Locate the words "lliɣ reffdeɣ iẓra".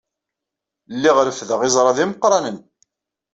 0.95-1.91